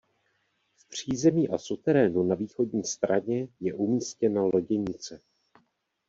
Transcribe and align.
V 0.75 0.89
přízemí 0.89 1.49
a 1.49 1.57
suterénu 1.57 2.23
na 2.23 2.35
východní 2.35 2.83
straně 2.83 3.47
je 3.59 3.73
umístěna 3.73 4.43
loděnice. 4.53 5.21